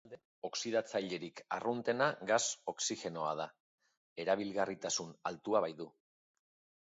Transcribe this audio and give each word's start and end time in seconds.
Bestalde, 0.03 0.19
oxidatzailerik 0.47 1.41
arruntena 1.57 2.07
gas-oxigenoa 2.31 3.35
da, 3.41 3.47
erabilgarritasun 4.23 5.11
altua 5.31 5.63
baitu. 5.67 5.89